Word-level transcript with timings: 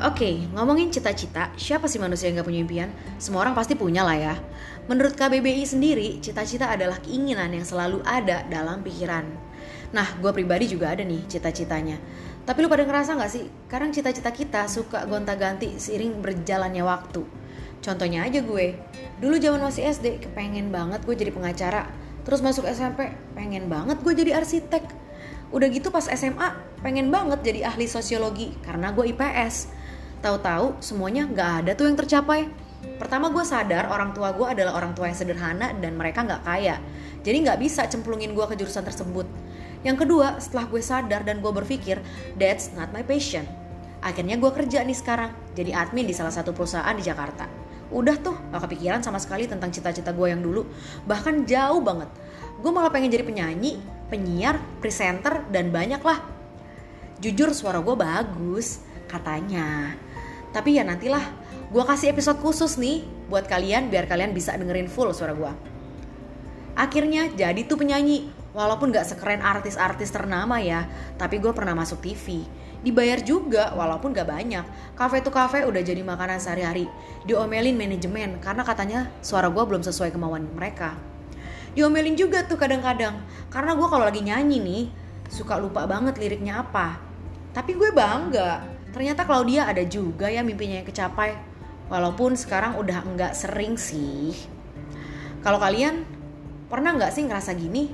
Oke, 0.00 0.48
ngomongin 0.56 0.88
cita-cita, 0.88 1.52
siapa 1.60 1.84
sih 1.84 2.00
manusia 2.00 2.32
yang 2.32 2.40
gak 2.40 2.48
punya 2.48 2.64
impian? 2.64 2.88
Semua 3.20 3.44
orang 3.44 3.52
pasti 3.52 3.76
punya 3.76 4.00
lah 4.00 4.16
ya. 4.16 4.34
Menurut 4.88 5.12
KBBI 5.12 5.68
sendiri, 5.68 6.24
cita-cita 6.24 6.72
adalah 6.72 6.96
keinginan 7.04 7.52
yang 7.52 7.68
selalu 7.68 8.00
ada 8.08 8.40
dalam 8.48 8.80
pikiran. 8.80 9.28
Nah, 9.92 10.08
gue 10.16 10.32
pribadi 10.32 10.72
juga 10.72 10.96
ada 10.96 11.04
nih 11.04 11.28
cita-citanya. 11.28 12.00
Tapi 12.48 12.64
lu 12.64 12.72
pada 12.72 12.88
ngerasa 12.88 13.12
gak 13.12 13.28
sih, 13.28 13.44
kadang 13.68 13.92
cita-cita 13.92 14.32
kita 14.32 14.64
suka 14.72 15.04
gonta-ganti 15.04 15.76
seiring 15.76 16.24
berjalannya 16.24 16.80
waktu. 16.80 17.20
Contohnya 17.84 18.24
aja 18.24 18.40
gue, 18.40 18.80
dulu 19.20 19.36
zaman 19.36 19.60
masih 19.60 19.84
SD, 19.84 20.24
kepengen 20.24 20.72
banget 20.72 21.04
gue 21.04 21.12
jadi 21.12 21.28
pengacara. 21.28 21.84
Terus 22.24 22.40
masuk 22.40 22.64
SMP, 22.72 23.12
pengen 23.36 23.68
banget 23.68 24.00
gue 24.00 24.16
jadi 24.16 24.40
arsitek. 24.40 24.80
Udah 25.52 25.68
gitu 25.68 25.92
pas 25.92 26.08
SMA, 26.08 26.56
pengen 26.80 27.12
banget 27.12 27.44
jadi 27.44 27.68
ahli 27.68 27.84
sosiologi 27.84 28.56
karena 28.64 28.96
gue 28.96 29.04
IPS 29.12 29.76
Tahu-tahu 30.20 30.84
semuanya 30.84 31.24
nggak 31.24 31.50
ada 31.64 31.70
tuh 31.72 31.88
yang 31.88 31.96
tercapai. 31.96 32.52
Pertama 33.00 33.32
gue 33.32 33.40
sadar 33.40 33.88
orang 33.88 34.12
tua 34.12 34.36
gue 34.36 34.44
adalah 34.44 34.76
orang 34.76 34.92
tua 34.92 35.08
yang 35.08 35.16
sederhana 35.16 35.72
dan 35.80 35.96
mereka 35.96 36.20
nggak 36.24 36.44
kaya. 36.44 36.76
Jadi 37.24 37.36
nggak 37.48 37.58
bisa 37.60 37.88
cemplungin 37.88 38.36
gue 38.36 38.44
ke 38.44 38.56
jurusan 38.56 38.84
tersebut. 38.84 39.24
Yang 39.80 40.04
kedua, 40.04 40.36
setelah 40.36 40.68
gue 40.68 40.82
sadar 40.84 41.24
dan 41.24 41.40
gue 41.40 41.52
berpikir, 41.52 42.04
that's 42.36 42.68
not 42.76 42.92
my 42.92 43.00
passion. 43.00 43.48
Akhirnya 44.04 44.36
gue 44.36 44.48
kerja 44.52 44.84
nih 44.84 44.96
sekarang, 44.96 45.32
jadi 45.56 45.72
admin 45.76 46.04
di 46.04 46.12
salah 46.12 46.32
satu 46.32 46.52
perusahaan 46.52 46.92
di 46.92 47.04
Jakarta. 47.04 47.48
Udah 47.88 48.16
tuh, 48.20 48.36
gak 48.52 48.68
kepikiran 48.68 49.00
sama 49.00 49.16
sekali 49.16 49.48
tentang 49.48 49.72
cita-cita 49.72 50.12
gue 50.12 50.28
yang 50.28 50.40
dulu. 50.44 50.68
Bahkan 51.08 51.48
jauh 51.48 51.80
banget. 51.80 52.08
Gue 52.60 52.70
malah 52.72 52.92
pengen 52.92 53.08
jadi 53.08 53.24
penyanyi, 53.24 53.80
penyiar, 54.12 54.60
presenter, 54.84 55.44
dan 55.48 55.72
banyak 55.72 56.00
lah. 56.04 56.20
Jujur 57.20 57.52
suara 57.52 57.80
gue 57.80 57.96
bagus, 57.96 58.84
katanya. 59.10 59.98
Tapi 60.54 60.78
ya 60.78 60.86
nantilah, 60.86 61.22
gue 61.74 61.82
kasih 61.82 62.14
episode 62.14 62.38
khusus 62.38 62.78
nih 62.78 63.02
buat 63.26 63.50
kalian 63.50 63.90
biar 63.90 64.06
kalian 64.06 64.30
bisa 64.30 64.54
dengerin 64.54 64.86
full 64.86 65.10
suara 65.10 65.34
gue. 65.34 65.52
Akhirnya 66.78 67.26
jadi 67.34 67.66
tuh 67.66 67.82
penyanyi, 67.82 68.30
walaupun 68.54 68.94
gak 68.94 69.06
sekeren 69.06 69.42
artis-artis 69.42 70.10
ternama 70.14 70.62
ya, 70.62 70.86
tapi 71.18 71.42
gue 71.42 71.50
pernah 71.50 71.74
masuk 71.74 72.02
TV. 72.02 72.46
Dibayar 72.80 73.20
juga 73.20 73.76
walaupun 73.76 74.16
gak 74.16 74.24
banyak. 74.24 74.64
Cafe 74.96 75.20
tuh 75.20 75.34
cafe 75.34 75.68
udah 75.68 75.82
jadi 75.84 76.00
makanan 76.00 76.40
sehari-hari. 76.40 76.88
Diomelin 77.28 77.76
manajemen 77.76 78.40
karena 78.40 78.62
katanya 78.64 79.12
suara 79.20 79.52
gue 79.52 79.60
belum 79.60 79.84
sesuai 79.84 80.14
kemauan 80.16 80.48
mereka. 80.56 80.96
Diomelin 81.76 82.16
juga 82.16 82.42
tuh 82.48 82.56
kadang-kadang 82.58 83.20
karena 83.52 83.76
gue 83.76 83.86
kalau 83.86 84.02
lagi 84.08 84.24
nyanyi 84.24 84.58
nih 84.58 84.84
suka 85.30 85.60
lupa 85.60 85.84
banget 85.84 86.16
liriknya 86.18 86.64
apa. 86.64 86.98
Tapi 87.52 87.76
gue 87.76 87.92
bangga 87.92 88.79
ternyata 88.90 89.26
Claudia 89.26 89.66
ada 89.66 89.82
juga 89.86 90.30
ya 90.30 90.42
mimpinya 90.42 90.82
yang 90.82 90.88
kecapai. 90.88 91.34
Walaupun 91.90 92.38
sekarang 92.38 92.78
udah 92.78 93.02
enggak 93.02 93.34
sering 93.34 93.74
sih. 93.74 94.30
Kalau 95.42 95.58
kalian 95.58 96.06
pernah 96.70 96.94
nggak 96.94 97.10
sih 97.10 97.26
ngerasa 97.26 97.50
gini? 97.58 97.90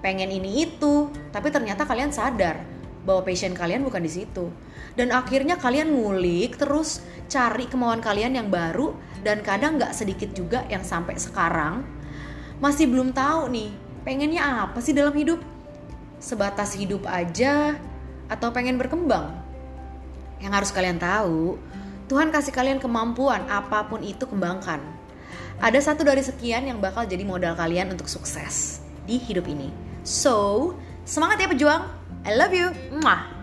Pengen 0.00 0.32
ini 0.32 0.64
itu. 0.64 1.12
Tapi 1.28 1.52
ternyata 1.52 1.84
kalian 1.84 2.08
sadar 2.08 2.64
bahwa 3.04 3.20
passion 3.20 3.52
kalian 3.52 3.84
bukan 3.84 4.00
di 4.00 4.08
situ. 4.08 4.48
Dan 4.96 5.12
akhirnya 5.12 5.60
kalian 5.60 5.92
ngulik 5.92 6.56
terus 6.56 7.04
cari 7.28 7.68
kemauan 7.68 8.00
kalian 8.00 8.38
yang 8.38 8.48
baru 8.48 8.96
dan 9.20 9.44
kadang 9.44 9.76
nggak 9.76 9.92
sedikit 9.92 10.32
juga 10.32 10.64
yang 10.72 10.80
sampai 10.80 11.20
sekarang. 11.20 11.84
Masih 12.64 12.88
belum 12.88 13.12
tahu 13.12 13.52
nih 13.52 13.70
pengennya 14.08 14.64
apa 14.64 14.80
sih 14.80 14.96
dalam 14.96 15.12
hidup? 15.12 15.42
Sebatas 16.16 16.72
hidup 16.78 17.04
aja 17.04 17.76
atau 18.32 18.48
pengen 18.56 18.80
berkembang 18.80 19.44
yang 20.44 20.52
harus 20.52 20.68
kalian 20.68 21.00
tahu, 21.00 21.56
Tuhan 22.04 22.28
kasih 22.28 22.52
kalian 22.52 22.76
kemampuan 22.76 23.48
apa 23.48 23.88
pun 23.88 24.04
itu 24.04 24.28
kembangkan. 24.28 24.76
Ada 25.56 25.80
satu 25.80 26.04
dari 26.04 26.20
sekian 26.20 26.68
yang 26.68 26.84
bakal 26.84 27.08
jadi 27.08 27.24
modal 27.24 27.56
kalian 27.56 27.96
untuk 27.96 28.12
sukses 28.12 28.84
di 29.08 29.16
hidup 29.16 29.48
ini. 29.48 29.72
So, 30.04 30.76
semangat 31.08 31.40
ya 31.40 31.48
pejuang. 31.48 31.88
I 32.28 32.36
love 32.36 32.52
you. 32.52 32.76
Mwah. 33.00 33.33